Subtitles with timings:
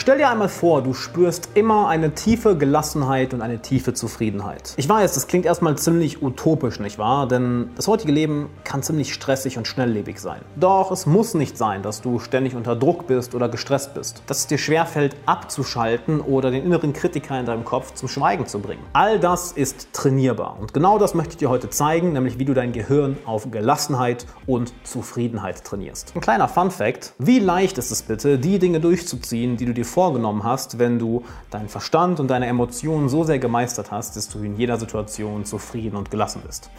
[0.00, 4.72] Stell dir einmal vor, du spürst immer eine tiefe Gelassenheit und eine tiefe Zufriedenheit.
[4.78, 7.28] Ich weiß, das klingt erstmal ziemlich utopisch, nicht wahr?
[7.28, 10.40] Denn das heutige Leben kann ziemlich stressig und schnelllebig sein.
[10.56, 14.22] Doch es muss nicht sein, dass du ständig unter Druck bist oder gestresst bist.
[14.26, 18.58] Dass es dir schwerfällt, abzuschalten oder den inneren Kritiker in deinem Kopf zum Schweigen zu
[18.58, 18.82] bringen.
[18.94, 20.56] All das ist trainierbar.
[20.58, 24.24] Und genau das möchte ich dir heute zeigen, nämlich wie du dein Gehirn auf Gelassenheit
[24.46, 26.14] und Zufriedenheit trainierst.
[26.14, 27.12] Ein kleiner Fun Fact.
[27.18, 31.24] Wie leicht ist es bitte, die Dinge durchzuziehen, die du dir vorgenommen hast, wenn du
[31.50, 35.96] deinen Verstand und deine Emotionen so sehr gemeistert hast, dass du in jeder Situation zufrieden
[35.96, 36.70] und gelassen bist.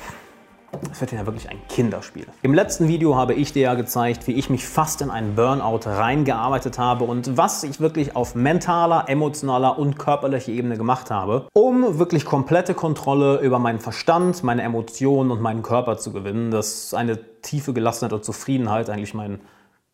[0.92, 2.26] Es wird ja wirklich ein Kinderspiel.
[2.42, 5.82] Im letzten Video habe ich dir ja gezeigt, wie ich mich fast in einen Burnout
[5.86, 12.00] reingearbeitet habe und was ich wirklich auf mentaler, emotionaler und körperlicher Ebene gemacht habe, um
[12.00, 17.20] wirklich komplette Kontrolle über meinen Verstand, meine Emotionen und meinen Körper zu gewinnen, dass eine
[17.42, 19.42] tiefe Gelassenheit und Zufriedenheit eigentlich mein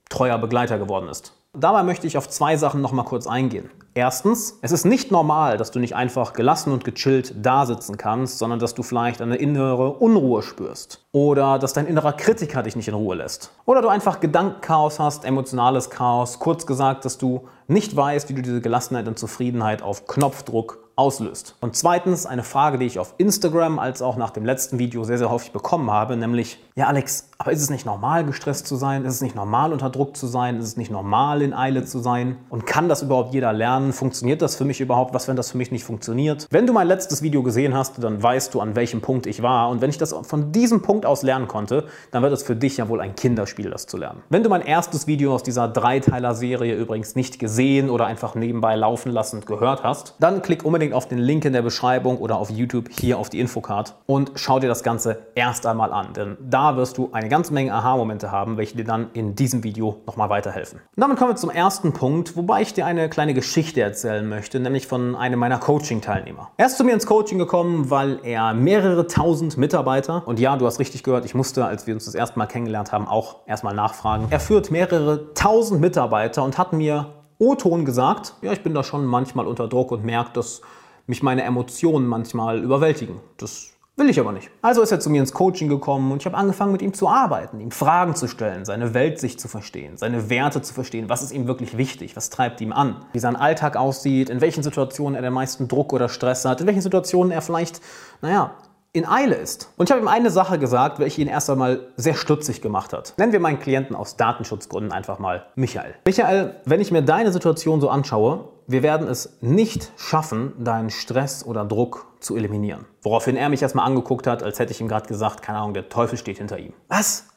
[0.09, 1.33] treuer Begleiter geworden ist.
[1.59, 3.71] Dabei möchte ich auf zwei Sachen noch mal kurz eingehen.
[3.95, 8.37] Erstens, es ist nicht normal, dass du nicht einfach gelassen und gechillt da sitzen kannst,
[8.37, 11.07] sondern dass du vielleicht eine innere Unruhe spürst.
[11.13, 13.53] Oder dass dein innerer Kritiker dich nicht in Ruhe lässt.
[13.65, 16.37] Oder du einfach Gedankenchaos hast, emotionales Chaos.
[16.37, 21.55] Kurz gesagt, dass du nicht weißt, wie du diese Gelassenheit und Zufriedenheit auf Knopfdruck auslöst.
[21.61, 25.19] Und zweitens eine Frage, die ich auf Instagram als auch nach dem letzten Video sehr,
[25.19, 29.05] sehr häufig bekommen habe, nämlich, ja Alex, aber ist es nicht normal, gestresst zu sein?
[29.05, 30.57] Ist es nicht normal, unter Druck zu sein?
[30.57, 32.37] Ist es nicht normal, in Eile zu sein?
[32.49, 33.93] Und kann das überhaupt jeder lernen?
[33.93, 35.13] Funktioniert das für mich überhaupt?
[35.13, 36.47] Was, wenn das für mich nicht funktioniert?
[36.49, 39.69] Wenn du mein letztes Video gesehen hast, dann weißt du, an welchem Punkt ich war.
[39.69, 42.77] Und wenn ich das von diesem Punkt aus lernen konnte, dann wird es für dich
[42.77, 44.23] ja wohl ein Kinderspiel, das zu lernen.
[44.29, 49.11] Wenn du mein erstes Video aus dieser Dreiteiler-Serie übrigens nicht gesehen oder einfach nebenbei laufen
[49.11, 52.49] lassend gehört hast, dann klick unbedingt unbedingt auf den Link in der Beschreibung oder auf
[52.49, 56.77] YouTube hier auf die Infocard und schau dir das Ganze erst einmal an, denn da
[56.77, 60.79] wirst du eine ganze Menge Aha-Momente haben, welche dir dann in diesem Video nochmal weiterhelfen.
[60.95, 64.59] Und damit kommen wir zum ersten Punkt, wobei ich dir eine kleine Geschichte erzählen möchte,
[64.59, 66.51] nämlich von einem meiner Coaching-Teilnehmer.
[66.57, 70.65] Er ist zu mir ins Coaching gekommen, weil er mehrere tausend Mitarbeiter, und ja, du
[70.65, 73.73] hast richtig gehört, ich musste, als wir uns das erste Mal kennengelernt haben, auch erstmal
[73.73, 74.27] nachfragen.
[74.29, 77.07] Er führt mehrere tausend Mitarbeiter und hat mir
[77.39, 80.61] O-Ton gesagt, ja, ich bin da schon manchmal unter Druck und merke, dass
[81.07, 83.19] mich meine Emotionen manchmal überwältigen.
[83.37, 84.51] Das will ich aber nicht.
[84.61, 87.09] Also ist er zu mir ins Coaching gekommen und ich habe angefangen mit ihm zu
[87.09, 91.31] arbeiten, ihm Fragen zu stellen, seine Weltsicht zu verstehen, seine Werte zu verstehen, was ist
[91.31, 95.23] ihm wirklich wichtig, was treibt ihm an, wie sein Alltag aussieht, in welchen Situationen er
[95.23, 97.81] den meisten Druck oder Stress hat, in welchen Situationen er vielleicht,
[98.21, 98.51] naja,
[98.93, 99.71] in Eile ist.
[99.77, 103.13] Und ich habe ihm eine Sache gesagt, welche ihn erst einmal sehr stutzig gemacht hat.
[103.17, 105.95] Nennen wir meinen Klienten aus Datenschutzgründen einfach mal Michael.
[106.05, 111.45] Michael, wenn ich mir deine Situation so anschaue, wir werden es nicht schaffen, deinen Stress
[111.45, 112.85] oder Druck zu eliminieren.
[113.01, 115.89] Woraufhin er mich erstmal angeguckt hat, als hätte ich ihm gerade gesagt, keine Ahnung, der
[115.89, 116.73] Teufel steht hinter ihm.
[116.89, 117.27] Was?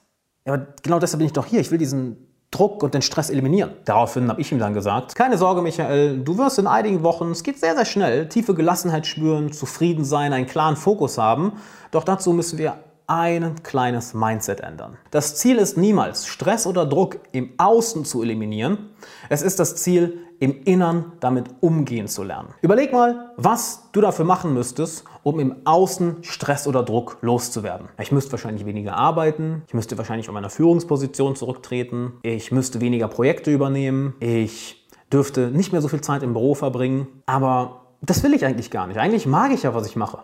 [0.45, 1.61] Ja, aber genau deshalb bin ich doch hier.
[1.61, 3.71] Ich will diesen Druck und den Stress eliminieren.
[3.85, 7.45] Daraufhin habe ich ihm dann gesagt, keine Sorge Michael, du wirst in einigen Wochen, es
[7.45, 11.53] geht sehr, sehr schnell, tiefe Gelassenheit spüren, zufrieden sein, einen klaren Fokus haben.
[11.93, 12.75] Doch dazu müssen wir
[13.07, 14.97] ein kleines Mindset ändern.
[15.11, 18.91] Das Ziel ist niemals, Stress oder Druck im Außen zu eliminieren.
[19.29, 22.49] Es ist das Ziel, im Innern damit umgehen zu lernen.
[22.63, 27.89] Überleg mal, was du dafür machen müsstest, um im Außen Stress oder Druck loszuwerden.
[28.01, 33.07] Ich müsste wahrscheinlich weniger arbeiten, ich müsste wahrscheinlich von meiner Führungsposition zurücktreten, ich müsste weniger
[33.07, 38.33] Projekte übernehmen, ich dürfte nicht mehr so viel Zeit im Büro verbringen, aber das will
[38.33, 38.99] ich eigentlich gar nicht.
[38.99, 40.21] Eigentlich mag ich ja, was ich mache.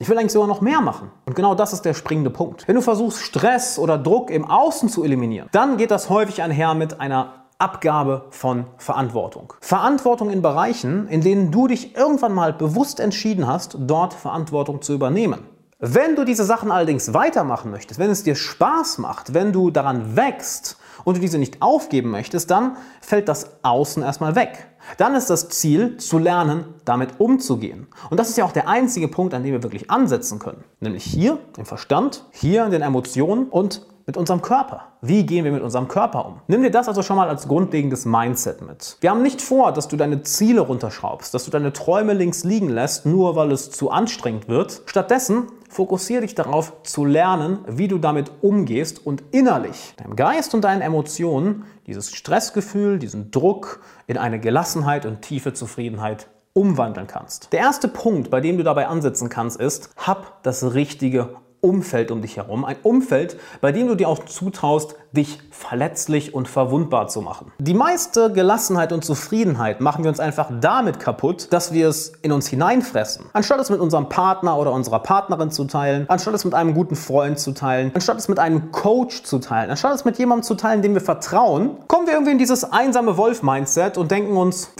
[0.00, 1.10] Ich will eigentlich sogar noch mehr machen.
[1.26, 2.66] Und genau das ist der springende Punkt.
[2.66, 6.74] Wenn du versuchst, Stress oder Druck im Außen zu eliminieren, dann geht das häufig einher
[6.74, 9.52] mit einer Abgabe von Verantwortung.
[9.60, 14.94] Verantwortung in Bereichen, in denen du dich irgendwann mal bewusst entschieden hast, dort Verantwortung zu
[14.94, 15.40] übernehmen.
[15.78, 20.14] Wenn du diese Sachen allerdings weitermachen möchtest, wenn es dir Spaß macht, wenn du daran
[20.14, 24.66] wächst und du diese nicht aufgeben möchtest, dann fällt das Außen erstmal weg.
[24.98, 27.86] Dann ist das Ziel, zu lernen, damit umzugehen.
[28.10, 30.64] Und das ist ja auch der einzige Punkt, an dem wir wirklich ansetzen können.
[30.80, 34.86] Nämlich hier im Verstand, hier in den Emotionen und mit unserem Körper.
[35.02, 36.40] Wie gehen wir mit unserem Körper um?
[36.48, 38.96] Nimm dir das also schon mal als grundlegendes Mindset mit.
[39.00, 42.68] Wir haben nicht vor, dass du deine Ziele runterschraubst, dass du deine Träume links liegen
[42.68, 44.82] lässt, nur weil es zu anstrengend wird.
[44.86, 50.64] Stattdessen fokussiere dich darauf zu lernen, wie du damit umgehst und innerlich deinem Geist und
[50.64, 53.78] deinen Emotionen dieses Stressgefühl, diesen Druck
[54.08, 57.52] in eine Gelassenheit und tiefe Zufriedenheit umwandeln kannst.
[57.52, 61.28] Der erste Punkt, bei dem du dabei ansetzen kannst, ist, hab das richtige
[61.60, 62.64] Umfeld um dich herum.
[62.64, 67.52] Ein Umfeld, bei dem du dir auch zutraust, dich verletzlich und verwundbar zu machen.
[67.58, 72.32] Die meiste Gelassenheit und Zufriedenheit machen wir uns einfach damit kaputt, dass wir es in
[72.32, 73.26] uns hineinfressen.
[73.32, 76.96] Anstatt es mit unserem Partner oder unserer Partnerin zu teilen, anstatt es mit einem guten
[76.96, 80.54] Freund zu teilen, anstatt es mit einem Coach zu teilen, anstatt es mit jemandem zu
[80.54, 84.72] teilen, dem wir vertrauen, kommen wir irgendwie in dieses einsame Wolf-Mindset und denken uns,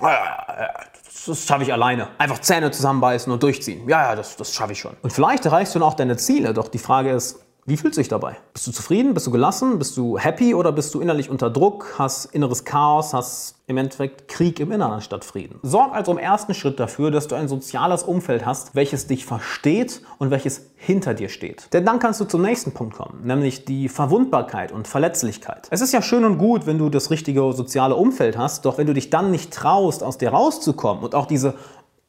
[1.27, 2.09] das schaffe ich alleine.
[2.19, 3.89] Einfach Zähne zusammenbeißen und durchziehen.
[3.89, 4.97] Ja, ja, das, das schaffe ich schon.
[5.03, 8.01] Und vielleicht erreichst du dann auch deine Ziele, doch die Frage ist, wie fühlst du
[8.01, 8.37] dich dabei?
[8.53, 9.15] Bist du zufrieden?
[9.15, 9.79] Bist du gelassen?
[9.79, 11.95] Bist du happy oder bist du innerlich unter Druck?
[11.99, 13.15] Hast inneres Chaos?
[13.15, 15.61] Hast im Endeffekt Krieg im Inneren statt Frieden?
[15.63, 20.03] Sorg also im ersten Schritt dafür, dass du ein soziales Umfeld hast, welches dich versteht
[20.19, 21.73] und welches hinter dir steht.
[21.73, 25.69] Denn dann kannst du zum nächsten Punkt kommen, nämlich die Verwundbarkeit und Verletzlichkeit.
[25.71, 28.89] Es ist ja schön und gut, wenn du das richtige soziale Umfeld hast, doch wenn
[28.89, 31.55] du dich dann nicht traust, aus dir rauszukommen und auch diese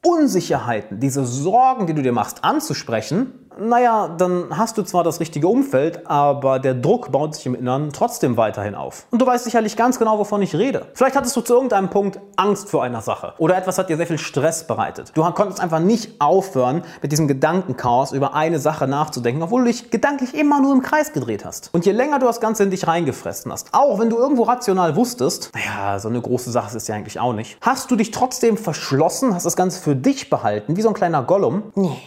[0.03, 5.47] Unsicherheiten, diese Sorgen, die du dir machst, anzusprechen, naja, dann hast du zwar das richtige
[5.47, 9.05] Umfeld, aber der Druck baut sich im Inneren trotzdem weiterhin auf.
[9.11, 10.87] Und du weißt sicherlich ganz genau, wovon ich rede.
[10.93, 14.07] Vielleicht hattest du zu irgendeinem Punkt Angst vor einer Sache oder etwas hat dir sehr
[14.07, 15.11] viel Stress bereitet.
[15.13, 19.91] Du konntest einfach nicht aufhören, mit diesem Gedankenchaos über eine Sache nachzudenken, obwohl du dich
[19.91, 21.69] gedanklich immer nur im Kreis gedreht hast.
[21.73, 24.95] Und je länger du das Ganze in dich reingefressen hast, auch wenn du irgendwo rational
[24.95, 28.11] wusstest, naja, so eine große Sache ist es ja eigentlich auch nicht, hast du dich
[28.11, 31.63] trotzdem verschlossen, hast das Ganze für dich behalten, wie so ein kleiner Gollum.
[31.75, 32.01] Nee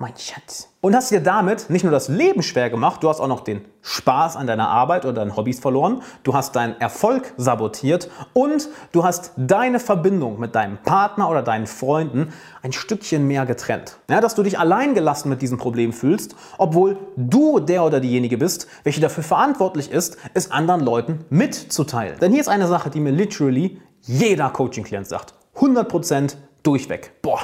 [0.00, 0.68] mein Schatz.
[0.80, 3.66] Und hast dir damit nicht nur das Leben schwer gemacht, du hast auch noch den
[3.82, 9.04] Spaß an deiner Arbeit oder deinen Hobbys verloren, du hast deinen Erfolg sabotiert und du
[9.04, 12.32] hast deine Verbindung mit deinem Partner oder deinen Freunden
[12.62, 13.98] ein Stückchen mehr getrennt.
[14.08, 18.68] Ja, dass du dich alleingelassen mit diesem Problem fühlst, obwohl du der oder diejenige bist,
[18.84, 22.18] welche dafür verantwortlich ist, es anderen Leuten mitzuteilen.
[22.20, 25.34] Denn hier ist eine Sache, die mir literally jeder Coaching-Klient sagt.
[25.56, 27.12] 100% durchweg.
[27.20, 27.40] Boah,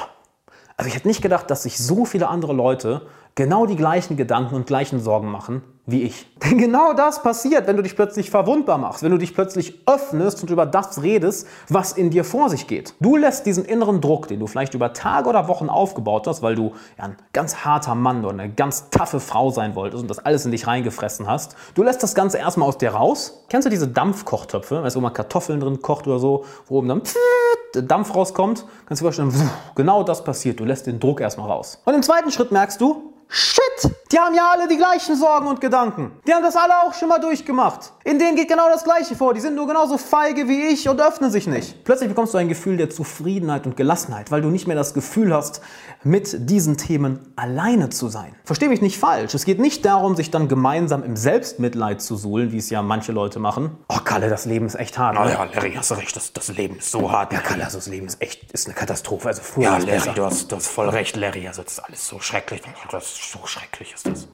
[0.77, 3.01] also ich hätte nicht gedacht, dass sich so viele andere Leute
[3.33, 6.27] genau die gleichen Gedanken und gleichen Sorgen machen wie ich.
[6.43, 10.43] Denn genau das passiert, wenn du dich plötzlich verwundbar machst, wenn du dich plötzlich öffnest
[10.43, 12.93] und über das redest, was in dir vor sich geht.
[12.99, 16.55] Du lässt diesen inneren Druck, den du vielleicht über Tage oder Wochen aufgebaut hast, weil
[16.55, 20.19] du ja, ein ganz harter Mann oder eine ganz taffe Frau sein wolltest und das
[20.19, 23.45] alles in dich reingefressen hast, du lässt das Ganze erstmal aus dir raus.
[23.49, 27.01] Kennst du diese Dampfkochtöpfe, weißt wo man Kartoffeln drin kocht oder so, wo oben dann
[27.73, 28.65] Dampf rauskommt?
[28.85, 30.59] Kannst du dir vorstellen, genau das passiert.
[30.59, 31.81] Du lässt den Druck erstmal raus.
[31.85, 33.91] Und im zweiten Schritt merkst du, Shit!
[34.11, 36.13] Die haben ja alle die gleichen Sorgen und Gedanken.
[36.25, 37.91] Die haben das alle auch schon mal durchgemacht.
[38.05, 39.33] In denen geht genau das Gleiche vor.
[39.33, 41.83] Die sind nur genauso feige wie ich und öffnen sich nicht.
[41.83, 45.33] Plötzlich bekommst du ein Gefühl der Zufriedenheit und Gelassenheit, weil du nicht mehr das Gefühl
[45.33, 45.61] hast,
[46.03, 48.33] mit diesen Themen alleine zu sein.
[48.45, 49.33] Versteh mich nicht falsch.
[49.33, 53.11] Es geht nicht darum, sich dann gemeinsam im Selbstmitleid zu suhlen, wie es ja manche
[53.11, 53.77] Leute machen.
[53.89, 55.15] Oh, Kalle, das Leben ist echt hart.
[55.15, 55.31] Ne?
[55.31, 56.15] Ja, Larry, hast du recht.
[56.15, 57.33] Das, das Leben ist so hart.
[57.33, 59.27] Ja, Kalle, also das Leben ist echt ist eine Katastrophe.
[59.27, 61.45] Also früher ja, Larry, du hast, du hast voll recht, Larry.
[61.45, 62.61] Also das ist alles so schrecklich.
[62.89, 64.27] Das so schrecklich ist das.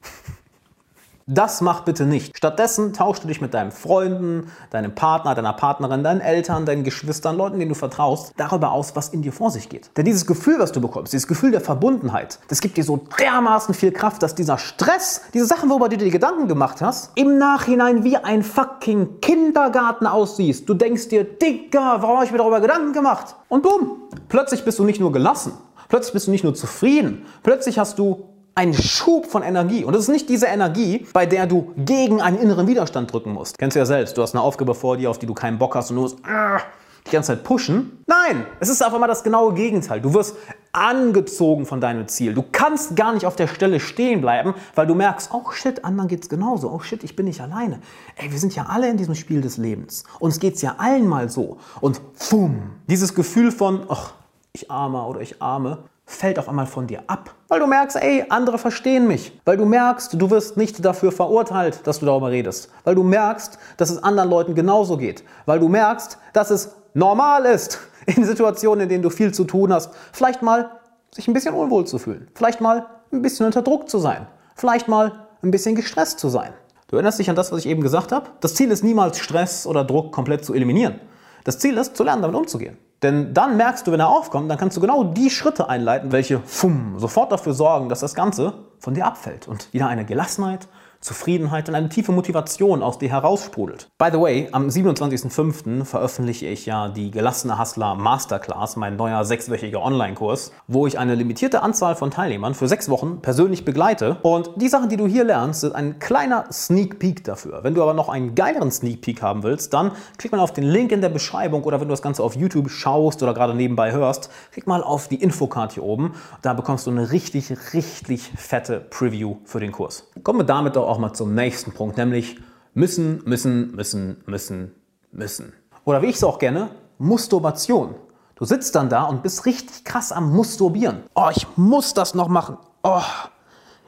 [1.26, 2.36] Das mach bitte nicht.
[2.36, 7.38] Stattdessen tauschst du dich mit deinen Freunden, deinem Partner, deiner Partnerin, deinen Eltern, deinen Geschwistern,
[7.38, 9.90] Leuten, denen du vertraust, darüber aus, was in dir vor sich geht.
[9.96, 13.72] Denn dieses Gefühl, was du bekommst, dieses Gefühl der Verbundenheit, das gibt dir so dermaßen
[13.72, 18.04] viel Kraft, dass dieser Stress, diese Sachen, worüber du dir Gedanken gemacht hast, im Nachhinein
[18.04, 20.68] wie ein fucking Kindergarten aussiehst.
[20.68, 23.34] Du denkst dir, Digga, warum habe ich mir darüber Gedanken gemacht?
[23.48, 25.54] Und bumm, plötzlich bist du nicht nur gelassen,
[25.88, 29.84] plötzlich bist du nicht nur zufrieden, plötzlich hast du ein Schub von Energie.
[29.84, 33.58] Und das ist nicht diese Energie, bei der du gegen einen inneren Widerstand drücken musst.
[33.58, 34.16] Kennst du ja selbst.
[34.16, 36.18] Du hast eine Aufgabe vor dir, auf die du keinen Bock hast und du musst
[36.20, 36.58] äh,
[37.06, 38.04] die ganze Zeit pushen.
[38.06, 40.00] Nein, es ist auf einmal das genaue Gegenteil.
[40.00, 40.36] Du wirst
[40.72, 42.34] angezogen von deinem Ziel.
[42.34, 46.08] Du kannst gar nicht auf der Stelle stehen bleiben, weil du merkst, oh shit, anderen
[46.08, 46.70] geht's genauso.
[46.70, 47.80] Oh shit, ich bin nicht alleine.
[48.16, 50.04] Ey, wir sind ja alle in diesem Spiel des Lebens.
[50.18, 51.58] Uns geht's ja allen mal so.
[51.80, 54.14] Und fumm, dieses Gefühl von, ach,
[54.52, 57.34] ich armer oder ich arme, fällt auf einmal von dir ab.
[57.48, 59.40] Weil du merkst, ey, andere verstehen mich.
[59.44, 62.70] Weil du merkst, du wirst nicht dafür verurteilt, dass du darüber redest.
[62.84, 65.24] Weil du merkst, dass es anderen Leuten genauso geht.
[65.46, 69.72] Weil du merkst, dass es normal ist, in Situationen, in denen du viel zu tun
[69.72, 70.70] hast, vielleicht mal
[71.10, 72.28] sich ein bisschen unwohl zu fühlen.
[72.34, 74.26] Vielleicht mal ein bisschen unter Druck zu sein.
[74.56, 76.52] Vielleicht mal ein bisschen gestresst zu sein.
[76.88, 78.30] Du erinnerst dich an das, was ich eben gesagt habe?
[78.40, 81.00] Das Ziel ist niemals, Stress oder Druck komplett zu eliminieren.
[81.44, 82.78] Das Ziel ist, zu lernen, damit umzugehen.
[83.02, 86.40] Denn dann merkst du, wenn er aufkommt, dann kannst du genau die Schritte einleiten, welche
[86.40, 90.68] fumm, sofort dafür sorgen, dass das Ganze von dir abfällt und wieder eine Gelassenheit,
[91.04, 93.88] Zufriedenheit und eine tiefe Motivation aus dir heraussprudelt.
[93.98, 95.84] By the way, am 27.05.
[95.84, 101.62] veröffentliche ich ja die Gelassene Hustler Masterclass, mein neuer sechswöchiger Online-Kurs, wo ich eine limitierte
[101.62, 104.16] Anzahl von Teilnehmern für sechs Wochen persönlich begleite.
[104.22, 107.62] Und die Sachen, die du hier lernst, sind ein kleiner Sneak Peek dafür.
[107.64, 110.64] Wenn du aber noch einen geileren Sneak Peek haben willst, dann klick mal auf den
[110.64, 113.92] Link in der Beschreibung oder wenn du das Ganze auf YouTube schaust oder gerade nebenbei
[113.92, 116.14] hörst, klick mal auf die Infocard hier oben.
[116.40, 120.08] Da bekommst du eine richtig, richtig fette Preview für den Kurs.
[120.22, 122.38] Kommen wir damit doch auch mal zum nächsten Punkt, nämlich
[122.72, 124.74] müssen, müssen, müssen, müssen,
[125.10, 125.52] müssen.
[125.84, 127.96] Oder wie ich es auch gerne, Musturbation.
[128.36, 131.02] Du sitzt dann da und bist richtig krass am Musturbieren.
[131.14, 132.58] Oh, ich muss das noch machen.
[132.84, 133.02] Oh,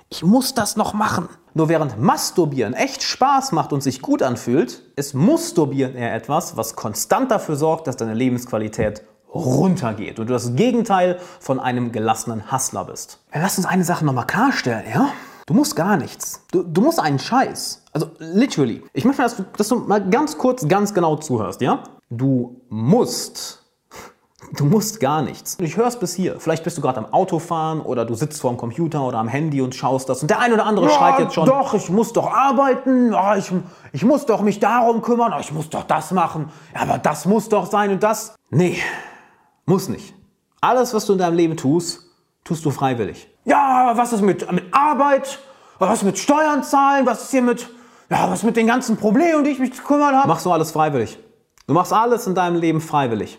[0.08, 1.28] ich muss das noch machen.
[1.54, 6.74] Nur während Masturbieren echt Spaß macht und sich gut anfühlt, ist Musturbieren eher etwas, was
[6.74, 12.84] konstant dafür sorgt, dass deine Lebensqualität runtergeht und du das Gegenteil von einem gelassenen Hustler
[12.84, 13.20] bist.
[13.32, 15.08] Lass uns eine Sache nochmal klarstellen, ja?
[15.46, 16.44] Du musst gar nichts.
[16.50, 17.84] Du, du musst einen Scheiß.
[17.92, 18.82] Also literally.
[18.92, 21.84] Ich möchte, dass du, dass du mal ganz kurz, ganz genau zuhörst, ja?
[22.10, 23.66] Du musst
[24.52, 25.56] Du musst gar nichts.
[25.60, 26.38] Ich höre es bis hier.
[26.38, 29.60] Vielleicht bist du gerade am Autofahren oder du sitzt vor dem Computer oder am Handy
[29.60, 30.22] und schaust das.
[30.22, 31.46] Und der eine oder andere ja, schreit jetzt schon.
[31.46, 33.12] Doch, ich muss doch arbeiten.
[33.12, 33.50] Ja, ich,
[33.92, 35.34] ich muss doch mich darum kümmern.
[35.40, 36.50] Ich muss doch das machen.
[36.74, 38.36] Ja, aber das muss doch sein und das.
[38.50, 38.78] Nee,
[39.64, 40.14] muss nicht.
[40.60, 42.04] Alles, was du in deinem Leben tust,
[42.44, 43.28] tust du freiwillig.
[43.46, 45.38] Ja, was ist mit, mit Arbeit?
[45.78, 47.06] Was ist mit Steuern zahlen?
[47.06, 47.68] Was ist hier mit,
[48.10, 50.28] ja, was mit den ganzen Problemen, um die ich mich zu kümmern habe?
[50.28, 51.16] Machst du alles freiwillig.
[51.68, 53.38] Du machst alles in deinem Leben freiwillig.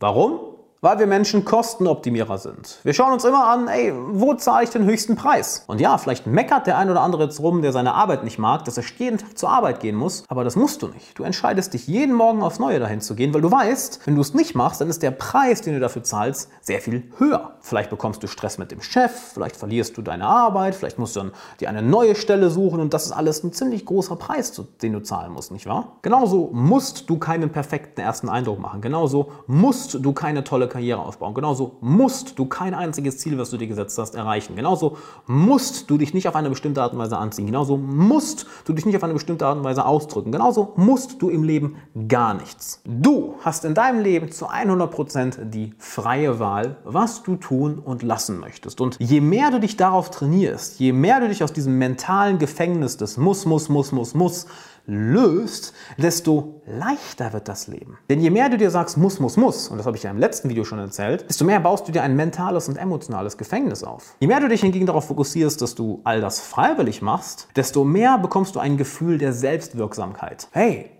[0.00, 0.51] Warum?
[0.84, 2.80] Weil wir Menschen Kostenoptimierer sind.
[2.82, 5.62] Wir schauen uns immer an, ey, wo zahle ich den höchsten Preis?
[5.68, 8.64] Und ja, vielleicht meckert der ein oder andere jetzt rum, der seine Arbeit nicht mag,
[8.64, 11.16] dass er jeden Tag zur Arbeit gehen muss, aber das musst du nicht.
[11.16, 14.22] Du entscheidest dich jeden Morgen aufs Neue dahin zu gehen, weil du weißt, wenn du
[14.22, 17.52] es nicht machst, dann ist der Preis, den du dafür zahlst, sehr viel höher.
[17.60, 21.20] Vielleicht bekommst du Stress mit dem Chef, vielleicht verlierst du deine Arbeit, vielleicht musst du
[21.20, 24.92] dann dir eine neue Stelle suchen und das ist alles ein ziemlich großer Preis, den
[24.92, 25.98] du zahlen musst, nicht wahr?
[26.02, 28.80] Genauso musst du keinen perfekten ersten Eindruck machen.
[28.80, 31.34] Genauso musst du keine tolle Karriere aufbauen.
[31.34, 34.56] Genauso musst du kein einziges Ziel, was du dir gesetzt hast, erreichen.
[34.56, 37.46] Genauso musst du dich nicht auf eine bestimmte Art und Weise anziehen.
[37.46, 40.32] Genauso musst du dich nicht auf eine bestimmte Art und Weise ausdrücken.
[40.32, 41.76] Genauso musst du im Leben
[42.08, 42.80] gar nichts.
[42.84, 48.40] Du hast in deinem Leben zu 100% die freie Wahl, was du tun und lassen
[48.40, 48.80] möchtest.
[48.80, 52.96] Und je mehr du dich darauf trainierst, je mehr du dich aus diesem mentalen Gefängnis
[52.96, 54.46] des Muss, Muss, Muss, Muss, Muss
[54.86, 57.98] löst, desto leichter wird das Leben.
[58.10, 60.18] Denn je mehr du dir sagst, muss, muss, muss, und das habe ich ja im
[60.18, 64.16] letzten Video schon erzählt, desto mehr baust du dir ein mentales und emotionales Gefängnis auf.
[64.20, 68.18] Je mehr du dich hingegen darauf fokussierst, dass du all das freiwillig machst, desto mehr
[68.18, 70.48] bekommst du ein Gefühl der Selbstwirksamkeit.
[70.52, 70.90] Hey,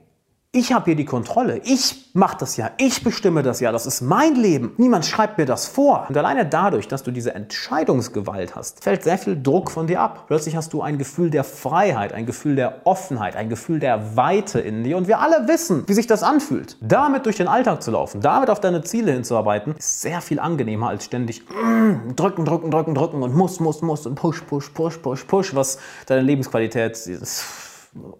[0.54, 1.62] ich habe hier die Kontrolle.
[1.64, 2.73] Ich mache das ja.
[2.76, 3.73] Ich bestimme das ja.
[3.73, 4.75] Das ist mein Leben.
[4.76, 6.04] Niemand schreibt mir das vor.
[6.11, 10.25] Und alleine dadurch, dass du diese Entscheidungsgewalt hast, fällt sehr viel Druck von dir ab.
[10.26, 14.61] Plötzlich hast du ein Gefühl der Freiheit, ein Gefühl der Offenheit, ein Gefühl der Weite
[14.61, 14.99] in dir.
[14.99, 16.76] Und wir alle wissen, wie sich das anfühlt.
[16.82, 20.90] Damit durch den Alltag zu laufen, damit auf deine Ziele hinzuarbeiten, ist sehr viel angenehmer
[20.90, 24.99] als ständig mm, drücken, drücken, drücken, drücken und muss, muss, muss und push, push, push,
[24.99, 27.72] push, push, was deine Lebensqualität ist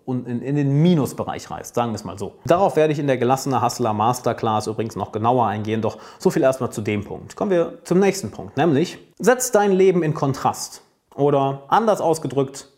[0.05, 2.35] und in, den Minusbereich reißt, sagen wir es mal so.
[2.45, 6.43] Darauf werde ich in der gelassene Hustler Masterclass übrigens noch genauer eingehen, doch so viel
[6.43, 7.37] erstmal zu dem Punkt.
[7.37, 10.83] Kommen wir zum nächsten Punkt, nämlich setz dein Leben in Kontrast
[11.15, 12.69] oder anders ausgedrückt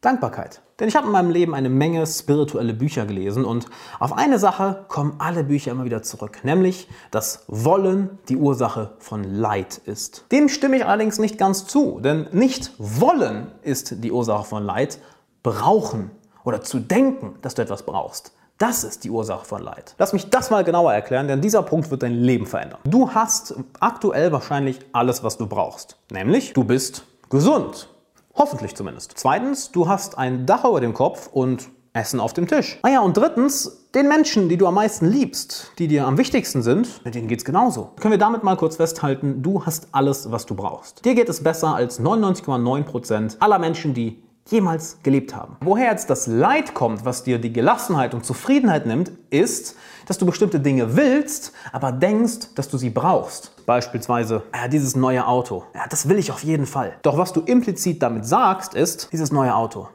[0.00, 0.62] Dankbarkeit.
[0.78, 3.66] Denn ich habe in meinem Leben eine Menge spirituelle Bücher gelesen und
[3.98, 9.24] auf eine Sache kommen alle Bücher immer wieder zurück, nämlich dass Wollen die Ursache von
[9.24, 10.24] Leid ist.
[10.30, 15.00] Dem stimme ich allerdings nicht ganz zu, denn nicht Wollen ist die Ursache von Leid,
[15.42, 16.10] Brauchen
[16.48, 18.32] oder zu denken, dass du etwas brauchst.
[18.56, 19.94] Das ist die Ursache von Leid.
[19.98, 22.80] Lass mich das mal genauer erklären, denn dieser Punkt wird dein Leben verändern.
[22.84, 25.98] Du hast aktuell wahrscheinlich alles, was du brauchst.
[26.10, 27.90] Nämlich, du bist gesund.
[28.34, 29.12] Hoffentlich zumindest.
[29.16, 32.78] Zweitens, du hast ein Dach über dem Kopf und Essen auf dem Tisch.
[32.82, 36.62] Ah ja, und drittens, den Menschen, die du am meisten liebst, die dir am wichtigsten
[36.62, 37.90] sind, mit denen geht es genauso.
[38.00, 41.04] Können wir damit mal kurz festhalten, du hast alles, was du brauchst.
[41.04, 45.56] Dir geht es besser als 99,9% aller Menschen, die jemals gelebt haben.
[45.60, 49.76] Woher jetzt das Leid kommt, was dir die Gelassenheit und Zufriedenheit nimmt, ist,
[50.06, 53.52] dass du bestimmte Dinge willst, aber denkst, dass du sie brauchst.
[53.66, 55.64] Beispielsweise, ja, dieses neue Auto.
[55.74, 56.96] Ja, das will ich auf jeden Fall.
[57.02, 59.88] Doch was du implizit damit sagst, ist, dieses neue Auto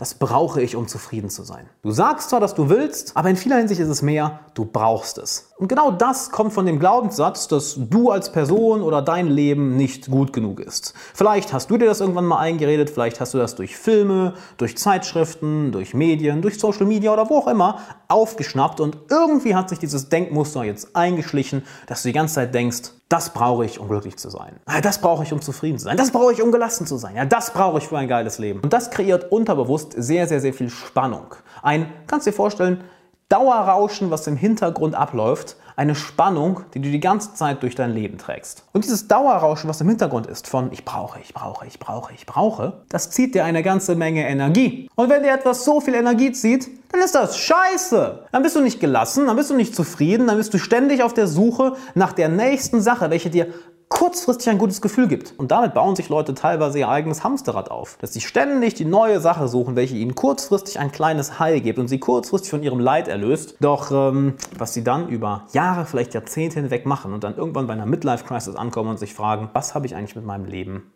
[0.00, 1.68] das brauche ich, um zufrieden zu sein.
[1.82, 5.18] Du sagst zwar, dass du willst, aber in vieler Hinsicht ist es mehr, du brauchst
[5.18, 5.50] es.
[5.58, 10.10] Und genau das kommt von dem Glaubenssatz, dass du als Person oder dein Leben nicht
[10.10, 10.94] gut genug ist.
[11.12, 14.78] Vielleicht hast du dir das irgendwann mal eingeredet, vielleicht hast du das durch Filme, durch
[14.78, 19.80] Zeitschriften, durch Medien, durch Social Media oder wo auch immer aufgeschnappt und irgendwie hat sich
[19.80, 24.16] dieses Denkmuster jetzt eingeschlichen, dass du die ganze Zeit denkst, Das brauche ich, um glücklich
[24.18, 24.60] zu sein.
[24.82, 25.96] Das brauche ich, um zufrieden zu sein.
[25.96, 27.16] Das brauche ich, um gelassen zu sein.
[27.16, 28.60] Ja, das brauche ich für ein geiles Leben.
[28.60, 31.34] Und das kreiert unterbewusst sehr, sehr, sehr viel Spannung.
[31.60, 32.84] Ein, kannst du dir vorstellen,
[33.30, 38.18] Dauerrauschen, was im Hintergrund abläuft, eine Spannung, die du die ganze Zeit durch dein Leben
[38.18, 38.64] trägst.
[38.72, 42.26] Und dieses Dauerrauschen, was im Hintergrund ist, von ich brauche, ich brauche, ich brauche, ich
[42.26, 44.90] brauche, das zieht dir eine ganze Menge Energie.
[44.96, 48.26] Und wenn dir etwas so viel Energie zieht, dann ist das scheiße.
[48.32, 51.14] Dann bist du nicht gelassen, dann bist du nicht zufrieden, dann bist du ständig auf
[51.14, 53.46] der Suche nach der nächsten Sache, welche dir
[53.90, 55.34] kurzfristig ein gutes Gefühl gibt.
[55.36, 57.98] Und damit bauen sich Leute teilweise ihr eigenes Hamsterrad auf.
[58.00, 61.88] Dass sie ständig die neue Sache suchen, welche ihnen kurzfristig ein kleines Heil gibt und
[61.88, 63.56] sie kurzfristig von ihrem Leid erlöst.
[63.60, 67.74] Doch ähm, was sie dann über Jahre, vielleicht Jahrzehnte hinweg machen und dann irgendwann bei
[67.74, 70.92] einer Midlife-Crisis ankommen und sich fragen, was habe ich eigentlich mit meinem Leben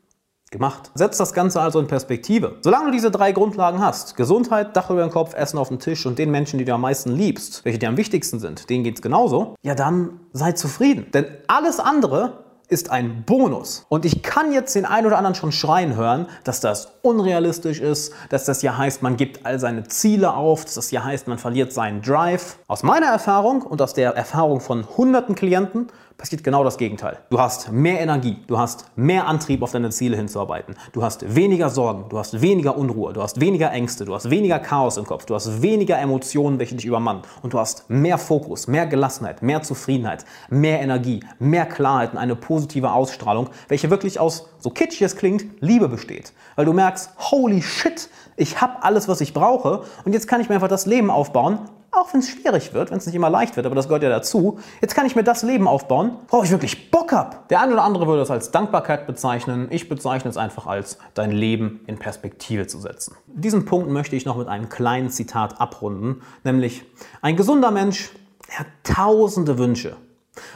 [0.55, 0.93] gemacht.
[0.95, 2.57] Setz das Ganze also in Perspektive.
[2.63, 6.07] Solange du diese drei Grundlagen hast, Gesundheit, Dach über den Kopf, Essen auf dem Tisch
[6.07, 8.97] und den Menschen, die du am meisten liebst, welche dir am wichtigsten sind, denen geht
[8.97, 11.11] es genauso, ja dann sei zufrieden.
[11.13, 13.87] Denn alles andere ist ein Bonus.
[13.89, 18.13] Und ich kann jetzt den einen oder anderen schon schreien hören, dass das unrealistisch ist,
[18.31, 21.39] dass das ja heißt, man gibt all seine Ziele auf, dass das ja heißt, man
[21.39, 22.59] verliert seinen Drive.
[22.67, 27.19] Aus meiner Erfahrung und aus der Erfahrung von hunderten Klienten passiert genau das Gegenteil.
[27.31, 30.75] Du hast mehr Energie, du hast mehr Antrieb, auf deine Ziele hinzuarbeiten.
[30.93, 34.59] Du hast weniger Sorgen, du hast weniger Unruhe, du hast weniger Ängste, du hast weniger
[34.59, 37.23] Chaos im Kopf, du hast weniger Emotionen, welche dich übermannen.
[37.43, 42.37] Und du hast mehr Fokus, mehr Gelassenheit, mehr Zufriedenheit, mehr Energie, mehr Klarheit und eine
[42.37, 46.33] positive Ausstrahlung, welche wirklich aus, so kitschig es klingt, Liebe besteht.
[46.57, 50.49] Weil du merkst, holy shit, ich habe alles, was ich brauche und jetzt kann ich
[50.49, 51.59] mir einfach das Leben aufbauen,
[51.91, 54.09] auch wenn es schwierig wird, wenn es nicht immer leicht wird, aber das gehört ja
[54.09, 54.59] dazu.
[54.81, 57.37] Jetzt kann ich mir das Leben aufbauen, worauf ich wirklich Bock habe.
[57.51, 59.69] Der eine oder andere würde es als Dankbarkeit bezeichnen.
[59.69, 63.17] Ich bezeichne es einfach als dein Leben in Perspektive zu setzen.
[63.27, 66.85] Diesen Punkt möchte ich noch mit einem kleinen Zitat abrunden, nämlich
[67.21, 68.13] ein gesunder Mensch
[68.49, 69.97] der hat tausende Wünsche.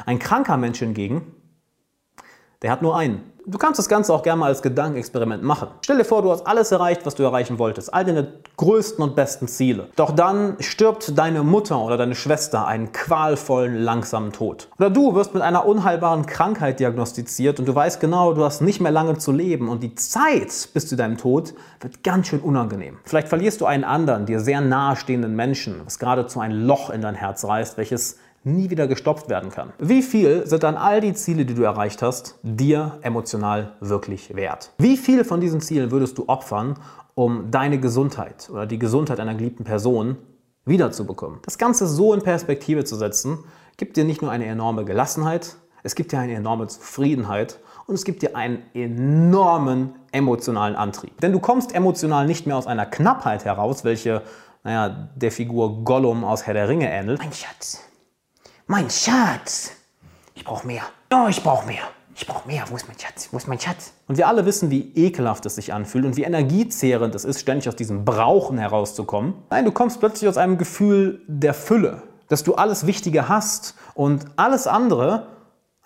[0.06, 1.34] Ein kranker Mensch hingegen,
[2.62, 3.32] der hat nur einen.
[3.46, 5.68] Du kannst das Ganze auch gerne mal als Gedankenexperiment machen.
[5.82, 7.94] Stell dir vor, du hast alles erreicht, was du erreichen wolltest.
[7.94, 9.86] All deine größten und besten Ziele.
[9.96, 14.68] Doch dann stirbt deine Mutter oder deine Schwester einen qualvollen, langsamen Tod.
[14.78, 18.82] Oder du wirst mit einer unheilbaren Krankheit diagnostiziert und du weißt genau, du hast nicht
[18.82, 22.98] mehr lange zu leben und die Zeit bis zu deinem Tod wird ganz schön unangenehm.
[23.04, 27.14] Vielleicht verlierst du einen anderen, dir sehr nahestehenden Menschen, was geradezu ein Loch in dein
[27.14, 29.73] Herz reißt, welches nie wieder gestopft werden kann.
[29.78, 34.73] Wie viel sind dann all die Ziele, die du erreicht hast, dir emotional wirklich wert?
[34.78, 36.78] Wie viel von diesen Zielen würdest du opfern,
[37.14, 40.16] um deine Gesundheit oder die Gesundheit einer geliebten Person
[40.64, 41.40] wiederzubekommen?
[41.45, 43.38] Das Ganze so in Perspektive zu setzen,
[43.76, 48.04] gibt dir nicht nur eine enorme Gelassenheit, es gibt dir eine enorme Zufriedenheit und es
[48.04, 51.21] gibt dir einen enormen emotionalen Antrieb.
[51.21, 54.23] Denn du kommst emotional nicht mehr aus einer Knappheit heraus, welche,
[54.64, 57.21] naja, der Figur Gollum aus Herr der Ringe ähnelt.
[57.21, 57.88] Mein Schatz,
[58.68, 59.72] mein Schatz.
[60.34, 60.82] Ich brauche mehr.
[61.12, 61.82] Oh, ich brauche mehr.
[62.14, 62.64] Ich brauche mehr.
[62.68, 63.28] Wo ist mein Schatz?
[63.32, 63.92] Wo ist mein Schatz?
[64.08, 67.66] Und wir alle wissen, wie ekelhaft es sich anfühlt und wie energiezehrend es ist, ständig
[67.69, 69.34] aus diesem Brauchen herauszukommen.
[69.49, 74.26] Nein, du kommst plötzlich aus einem Gefühl der Fülle, dass du alles Wichtige hast und
[74.36, 75.28] alles andere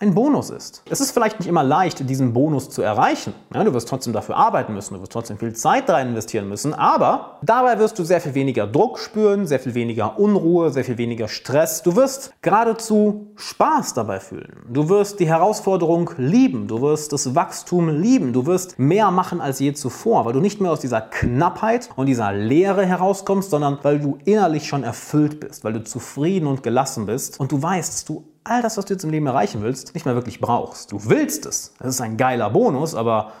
[0.03, 0.83] ein Bonus ist.
[0.89, 3.33] Es ist vielleicht nicht immer leicht, diesen Bonus zu erreichen.
[3.53, 6.73] Ja, du wirst trotzdem dafür arbeiten müssen, du wirst trotzdem viel Zeit da investieren müssen,
[6.73, 10.97] aber dabei wirst du sehr viel weniger Druck spüren, sehr viel weniger Unruhe, sehr viel
[10.97, 11.83] weniger Stress.
[11.83, 14.63] Du wirst geradezu Spaß dabei fühlen.
[14.69, 19.59] Du wirst die Herausforderung lieben, du wirst das Wachstum lieben, du wirst mehr machen als
[19.59, 23.99] je zuvor, weil du nicht mehr aus dieser Knappheit und dieser Leere herauskommst, sondern weil
[23.99, 28.05] du innerlich schon erfüllt bist, weil du zufrieden und gelassen bist und du weißt, dass
[28.05, 30.91] du all das, was du jetzt im Leben erreichen willst, nicht mehr wirklich brauchst.
[30.91, 31.73] Du willst es.
[31.79, 33.31] Das ist ein geiler Bonus, aber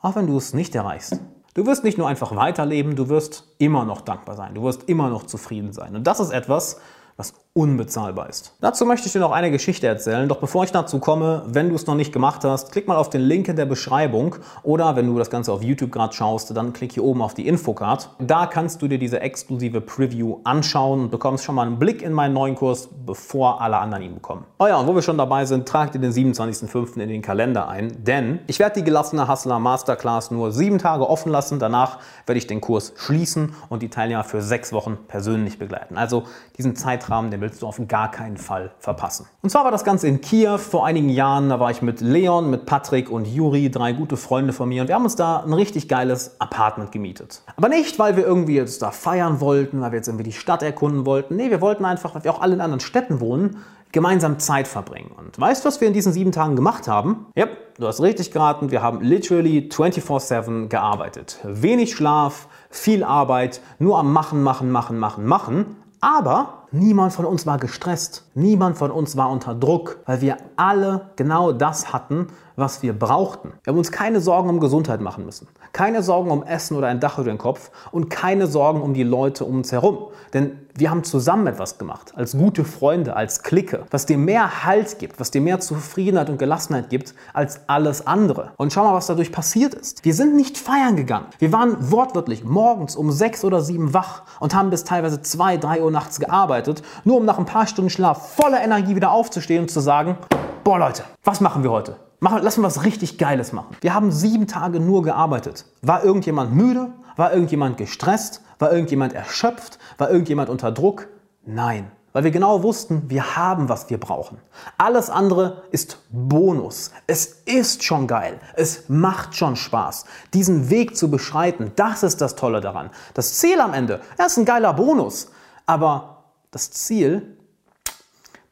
[0.00, 1.20] auch wenn du es nicht erreichst,
[1.54, 4.54] du wirst nicht nur einfach weiterleben, du wirst immer noch dankbar sein.
[4.54, 5.96] Du wirst immer noch zufrieden sein.
[5.96, 6.80] Und das ist etwas,
[7.16, 8.52] was unbezahlbar ist.
[8.60, 11.74] Dazu möchte ich dir noch eine Geschichte erzählen, doch bevor ich dazu komme, wenn du
[11.74, 15.06] es noch nicht gemacht hast, klick mal auf den Link in der Beschreibung oder wenn
[15.06, 18.10] du das Ganze auf YouTube gerade schaust, dann klick hier oben auf die Infocard.
[18.18, 22.12] Da kannst du dir diese exklusive Preview anschauen und bekommst schon mal einen Blick in
[22.12, 24.44] meinen neuen Kurs, bevor alle anderen ihn bekommen.
[24.58, 27.00] Oh ja, und wo wir schon dabei sind, trag dir den 27.05.
[27.00, 31.32] in den Kalender ein, denn ich werde die gelassene Hustler Masterclass nur sieben Tage offen
[31.32, 31.58] lassen.
[31.58, 35.96] Danach werde ich den Kurs schließen und die Teilnehmer für sechs Wochen persönlich begleiten.
[35.96, 36.24] Also
[36.58, 39.26] diesen Zeitrahmen, den willst du auf gar keinen Fall verpassen.
[39.40, 41.48] Und zwar war das Ganze in Kiew vor einigen Jahren.
[41.48, 44.82] Da war ich mit Leon, mit Patrick und Juri, drei gute Freunde von mir.
[44.82, 47.42] Und wir haben uns da ein richtig geiles Apartment gemietet.
[47.56, 50.64] Aber nicht, weil wir irgendwie jetzt da feiern wollten, weil wir jetzt irgendwie die Stadt
[50.64, 51.36] erkunden wollten.
[51.36, 53.58] Nee, wir wollten einfach, weil wir auch alle in anderen Städten wohnen,
[53.92, 55.12] gemeinsam Zeit verbringen.
[55.16, 57.26] Und weißt du, was wir in diesen sieben Tagen gemacht haben?
[57.36, 57.46] Ja,
[57.78, 58.72] du hast richtig geraten.
[58.72, 61.38] Wir haben literally 24-7 gearbeitet.
[61.44, 65.76] Wenig Schlaf, viel Arbeit, nur am Machen, Machen, Machen, Machen, Machen.
[66.00, 68.24] Aber Niemand von uns war gestresst.
[68.34, 73.52] Niemand von uns war unter Druck, weil wir alle genau das hatten, was wir brauchten.
[73.62, 75.46] Wir haben uns keine Sorgen um Gesundheit machen müssen.
[75.72, 79.02] Keine Sorgen um Essen oder ein Dach über den Kopf und keine Sorgen um die
[79.02, 80.08] Leute um uns herum.
[80.32, 84.98] Denn wir haben zusammen etwas gemacht, als gute Freunde, als Clique, was dir mehr Halt
[84.98, 88.52] gibt, was dir mehr Zufriedenheit und Gelassenheit gibt als alles andere.
[88.56, 90.04] Und schau mal, was dadurch passiert ist.
[90.04, 91.26] Wir sind nicht feiern gegangen.
[91.38, 95.82] Wir waren wortwörtlich morgens um sechs oder sieben wach und haben bis teilweise zwei, drei
[95.82, 99.70] Uhr nachts gearbeitet, nur um nach ein paar Stunden Schlaf voller Energie wieder aufzustehen und
[99.70, 100.18] zu sagen,
[100.64, 102.05] boah Leute, was machen wir heute?
[102.18, 103.76] Machen, lass uns was richtig Geiles machen.
[103.80, 105.66] Wir haben sieben Tage nur gearbeitet.
[105.82, 106.92] War irgendjemand müde?
[107.16, 108.42] War irgendjemand gestresst?
[108.58, 109.78] War irgendjemand erschöpft?
[109.98, 111.08] War irgendjemand unter Druck?
[111.44, 111.90] Nein.
[112.12, 114.38] Weil wir genau wussten, wir haben, was wir brauchen.
[114.78, 116.90] Alles andere ist Bonus.
[117.06, 118.40] Es ist schon geil.
[118.54, 120.06] Es macht schon Spaß.
[120.32, 122.88] Diesen Weg zu beschreiten, das ist das Tolle daran.
[123.12, 125.30] Das Ziel am Ende, er ist ein geiler Bonus.
[125.66, 127.36] Aber das Ziel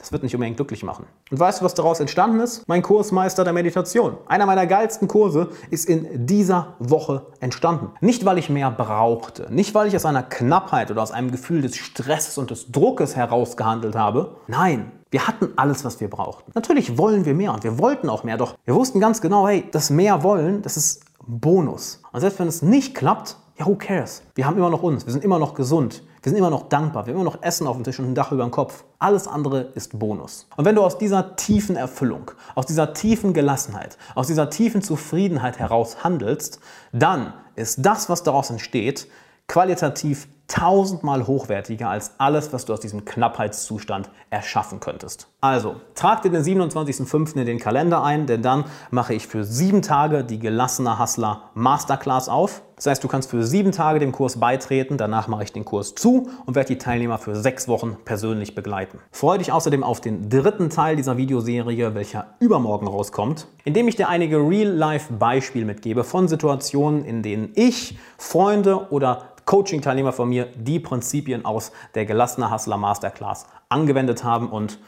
[0.04, 1.06] das wird nicht unbedingt glücklich machen.
[1.34, 2.62] Und weißt du, was daraus entstanden ist?
[2.68, 4.18] Mein Kursmeister der Meditation.
[4.28, 7.90] Einer meiner geilsten Kurse ist in dieser Woche entstanden.
[8.00, 11.62] Nicht, weil ich mehr brauchte, nicht, weil ich aus einer Knappheit oder aus einem Gefühl
[11.62, 14.36] des Stresses und des Druckes herausgehandelt habe.
[14.46, 16.52] Nein, wir hatten alles, was wir brauchten.
[16.54, 19.64] Natürlich wollen wir mehr und wir wollten auch mehr, doch wir wussten ganz genau, hey,
[19.72, 22.00] das mehr wollen, das ist Bonus.
[22.12, 24.22] Und selbst wenn es nicht klappt, ja, who cares?
[24.36, 27.04] Wir haben immer noch uns, wir sind immer noch gesund, wir sind immer noch dankbar,
[27.04, 28.84] wir haben immer noch Essen auf dem Tisch und ein Dach über dem Kopf.
[28.98, 30.46] Alles andere ist Bonus.
[30.56, 35.58] Und wenn du aus dieser tiefen Erfüllung, aus dieser tiefen Gelassenheit, aus dieser tiefen Zufriedenheit
[35.58, 36.60] heraus handelst,
[36.92, 39.06] dann ist das, was daraus entsteht,
[39.48, 45.28] qualitativ tausendmal hochwertiger als alles, was du aus diesem Knappheitszustand erschaffen könntest.
[45.40, 47.36] Also, trag dir den 27.05.
[47.36, 52.28] in den Kalender ein, denn dann mache ich für sieben Tage die gelassene Hustler Masterclass
[52.28, 52.62] auf.
[52.76, 55.94] Das heißt, du kannst für sieben Tage dem Kurs beitreten, danach mache ich den Kurs
[55.94, 58.98] zu und werde die Teilnehmer für sechs Wochen persönlich begleiten.
[59.12, 64.08] Freue dich außerdem auf den dritten Teil dieser Videoserie, welcher übermorgen rauskommt, indem ich dir
[64.08, 71.44] einige Real-Life-Beispiele mitgebe von Situationen, in denen ich, Freunde oder Coaching-Teilnehmer von mir die Prinzipien
[71.44, 74.78] aus der gelassene Hustler Masterclass angewendet haben und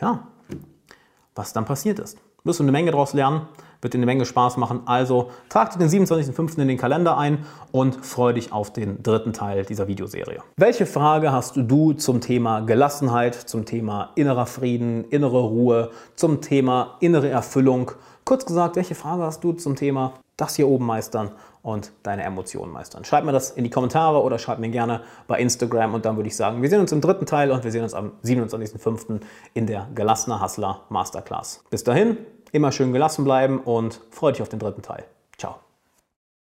[0.00, 0.26] ja,
[1.34, 2.18] was dann passiert ist.
[2.44, 3.42] Wirst du eine Menge daraus lernen,
[3.82, 4.82] wird dir eine Menge Spaß machen.
[4.86, 6.58] Also trag dir den 27.05.
[6.58, 10.42] in den Kalender ein und freue dich auf den dritten Teil dieser Videoserie.
[10.56, 16.96] Welche Frage hast du zum Thema Gelassenheit, zum Thema innerer Frieden, innere Ruhe, zum Thema
[17.00, 17.92] innere Erfüllung?
[18.24, 22.72] Kurz gesagt, welche Frage hast du zum Thema das hier oben meistern und deine Emotionen
[22.72, 23.04] meistern.
[23.04, 26.28] Schreib mir das in die Kommentare oder schreib mir gerne bei Instagram und dann würde
[26.28, 29.20] ich sagen, wir sehen uns im dritten Teil und wir sehen uns am 27.05.
[29.54, 31.64] in der Gelassener Hustler Masterclass.
[31.70, 32.18] Bis dahin,
[32.52, 35.04] immer schön gelassen bleiben und freue dich auf den dritten Teil.